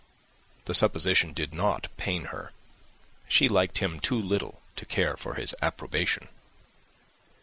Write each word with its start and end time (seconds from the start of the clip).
The 0.65 0.73
supposition 0.73 1.31
did 1.31 1.53
not 1.53 1.95
pain 1.95 2.23
her. 2.33 2.53
She 3.27 3.47
liked 3.47 3.77
him 3.77 3.99
too 3.99 4.19
little 4.19 4.59
to 4.77 4.83
care 4.87 5.15
for 5.15 5.35
his 5.35 5.53
approbation. 5.61 6.27